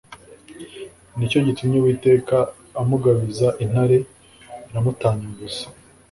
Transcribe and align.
Ni 1.17 1.25
cyo 1.31 1.39
gitumye 1.47 1.77
Uwiteka 1.79 2.35
amugabiza 2.81 3.47
intare 3.63 3.97
iramutanyagura 4.69 5.65